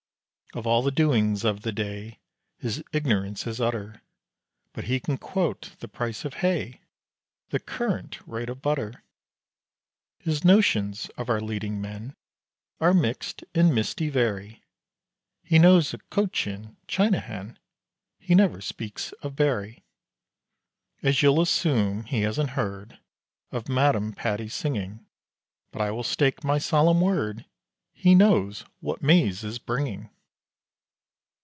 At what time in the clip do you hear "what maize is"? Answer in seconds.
28.81-29.57